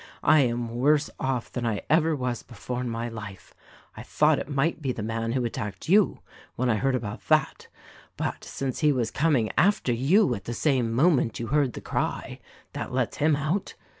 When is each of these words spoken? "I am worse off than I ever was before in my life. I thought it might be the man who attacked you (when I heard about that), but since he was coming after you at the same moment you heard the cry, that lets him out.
"I 0.23 0.39
am 0.39 0.73
worse 0.77 1.11
off 1.19 1.51
than 1.51 1.63
I 1.63 1.83
ever 1.87 2.15
was 2.15 2.41
before 2.41 2.81
in 2.81 2.89
my 2.89 3.07
life. 3.07 3.53
I 3.95 4.01
thought 4.01 4.39
it 4.39 4.49
might 4.49 4.81
be 4.81 4.91
the 4.91 5.03
man 5.03 5.33
who 5.33 5.45
attacked 5.45 5.89
you 5.89 6.21
(when 6.55 6.71
I 6.71 6.77
heard 6.77 6.95
about 6.95 7.27
that), 7.27 7.67
but 8.17 8.43
since 8.43 8.79
he 8.79 8.91
was 8.91 9.11
coming 9.11 9.51
after 9.59 9.93
you 9.93 10.33
at 10.33 10.45
the 10.45 10.55
same 10.55 10.91
moment 10.91 11.39
you 11.39 11.49
heard 11.53 11.73
the 11.73 11.81
cry, 11.81 12.39
that 12.73 12.91
lets 12.91 13.17
him 13.17 13.35
out. 13.35 13.75